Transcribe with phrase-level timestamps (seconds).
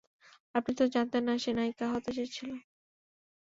[0.55, 2.55] আপনি তো জানতেন না, সে নায়িকা হতে চেয়েছিলো।